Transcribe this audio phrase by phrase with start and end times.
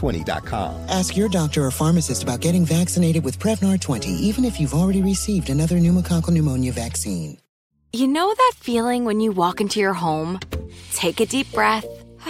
[0.00, 0.88] Prevnar20.com.
[0.88, 5.02] Ask your doctor or pharmacist about getting vaccinated with Prevnar 20, even if you've already
[5.02, 7.38] received another pneumococcal pneumonia vaccine.
[7.92, 10.38] You know that feeling when you walk into your home,
[10.94, 11.84] take a deep breath,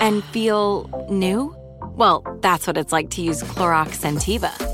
[0.00, 1.54] and feel new?
[1.96, 4.73] Well, that's what it's like to use Clorox Sentiva.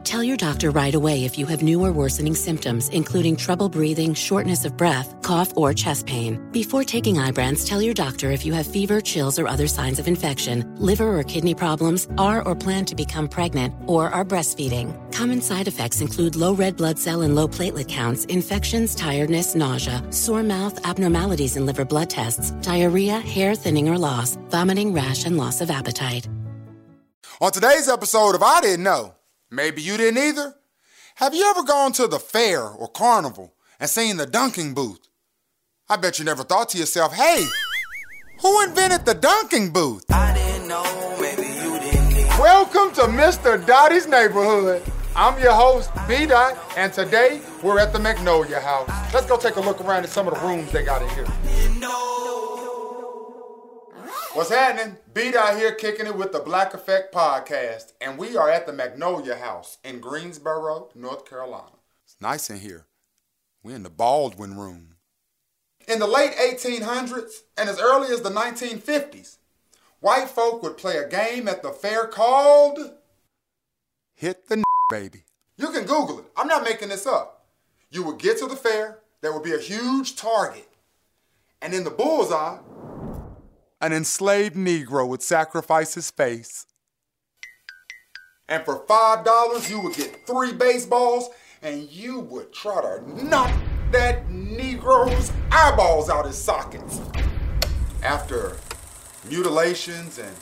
[0.03, 4.15] Tell your doctor right away if you have new or worsening symptoms, including trouble breathing,
[4.15, 6.41] shortness of breath, cough, or chest pain.
[6.51, 10.07] Before taking Ibrance, tell your doctor if you have fever, chills, or other signs of
[10.07, 14.91] infection, liver or kidney problems, are or plan to become pregnant, or are breastfeeding.
[15.11, 20.03] Common side effects include low red blood cell and low platelet counts, infections, tiredness, nausea,
[20.09, 25.37] sore mouth, abnormalities in liver blood tests, diarrhea, hair thinning or loss, vomiting, rash, and
[25.37, 26.27] loss of appetite.
[27.39, 29.15] On today's episode of I Didn't Know,
[29.51, 30.55] maybe you didn't either.
[31.15, 35.07] Have you ever gone to the fair or carnival and seen the dunking booth?
[35.89, 37.43] I bet you never thought to yourself, hey,
[38.41, 40.05] who invented the dunking booth?
[40.09, 42.41] I didn't know, maybe you didn't either.
[42.41, 43.63] Welcome to Mr.
[43.65, 44.81] Dottie's Neighborhood.
[45.15, 48.89] I'm your host, B Dot, and today we're at the Magnolia House.
[49.13, 51.25] Let's go take a look around at some of the rooms they got in here.
[54.33, 54.95] What's happening?
[55.13, 58.71] B Dot here kicking it with the Black Effect Podcast, and we are at the
[58.71, 61.75] Magnolia House in Greensboro, North Carolina.
[62.05, 62.85] It's nice in here.
[63.61, 64.95] We're in the Baldwin Room.
[65.85, 69.35] In the late 1800s and as early as the 1950s,
[69.99, 72.79] white folk would play a game at the fair called
[74.13, 75.25] Hit the Baby.
[75.57, 76.25] You can Google it.
[76.37, 77.47] I'm not making this up.
[77.89, 80.69] You would get to the fair, there would be a huge target,
[81.61, 82.59] and in the bullseye,
[83.81, 86.65] an enslaved Negro would sacrifice his face.
[88.47, 91.29] And for $5, you would get three baseballs,
[91.61, 93.51] and you would try to knock
[93.91, 97.01] that Negro's eyeballs out his sockets.
[98.03, 98.57] After
[99.29, 100.35] mutilations and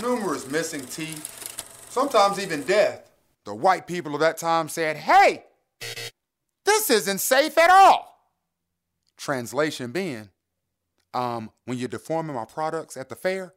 [0.00, 3.10] numerous missing teeth, sometimes even death.
[3.44, 5.44] The white people of that time said, hey,
[6.64, 8.08] this isn't safe at all.
[9.16, 10.30] Translation being,
[11.14, 13.54] um, when you're deforming my products at the fair,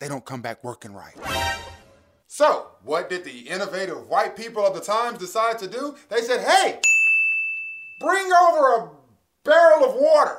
[0.00, 1.14] they don't come back working right.
[2.26, 5.94] So, what did the innovative white people of the times decide to do?
[6.08, 6.80] They said, hey,
[8.00, 8.90] bring over a
[9.44, 10.38] barrel of water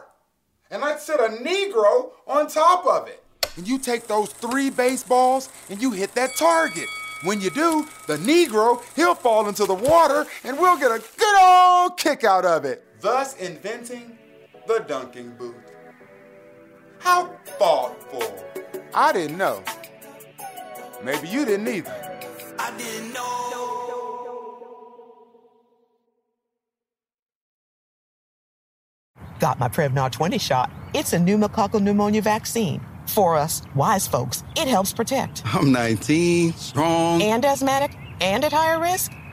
[0.70, 3.24] and let's set a Negro on top of it.
[3.56, 6.88] And you take those three baseballs and you hit that target.
[7.24, 11.42] When you do, the Negro, he'll fall into the water and we'll get a good
[11.42, 12.84] old kick out of it.
[13.00, 14.18] Thus inventing
[14.68, 15.65] the dunking booth.
[17.06, 18.24] How thoughtful.
[18.96, 19.64] I didn't know.
[21.04, 21.94] Maybe you didn't either.
[22.58, 23.32] I didn't know.
[29.40, 30.72] Got my Prevnar 20 shot.
[30.96, 32.82] It's a pneumococcal pneumonia vaccine.
[33.06, 35.44] For us, wise folks, it helps protect.
[35.46, 37.22] I'm 19, strong.
[37.22, 39.12] And asthmatic and at higher risk?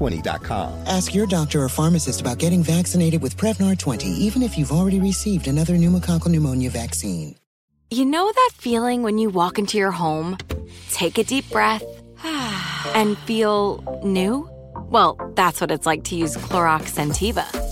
[0.00, 0.86] Prevnar20.com.
[0.86, 5.00] Ask your doctor or pharmacist about getting vaccinated with Prevnar 20, even if you've already
[5.00, 7.36] received another pneumococcal pneumonia vaccine.
[7.90, 10.38] You know that feeling when you walk into your home,
[10.90, 11.82] take a deep breath,
[12.94, 14.48] and feel new?
[14.90, 17.69] Well, that's what it's like to use Clorox Sentiva.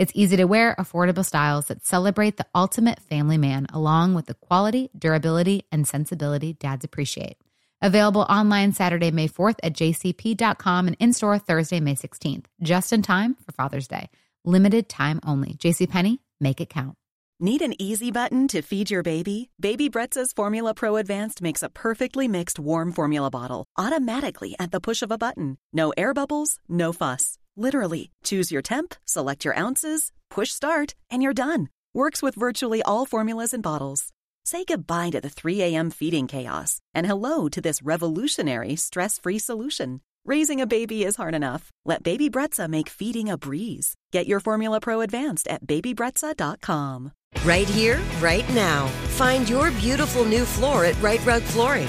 [0.00, 4.32] It's easy to wear, affordable styles that celebrate the ultimate family man, along with the
[4.32, 7.36] quality, durability, and sensibility dads appreciate.
[7.82, 13.02] Available online Saturday, May 4th at jcp.com and in store Thursday, May 16th, just in
[13.02, 14.08] time for Father's Day.
[14.42, 15.52] Limited time only.
[15.52, 16.94] JCPenney, make it count.
[17.38, 19.50] Need an easy button to feed your baby?
[19.60, 24.80] Baby Brezza's Formula Pro Advanced makes a perfectly mixed warm formula bottle automatically at the
[24.80, 25.58] push of a button.
[25.74, 27.36] No air bubbles, no fuss.
[27.60, 31.68] Literally, choose your temp, select your ounces, push start, and you're done.
[31.92, 34.08] Works with virtually all formulas and bottles.
[34.46, 35.90] Say goodbye to the 3 a.m.
[35.90, 40.00] feeding chaos and hello to this revolutionary stress free solution.
[40.24, 41.68] Raising a baby is hard enough.
[41.84, 43.94] Let Baby Brezza make feeding a breeze.
[44.10, 47.12] Get your Formula Pro Advanced at babybrezza.com.
[47.44, 48.86] Right here, right now.
[49.18, 51.88] Find your beautiful new floor at Rite Rug Flooring.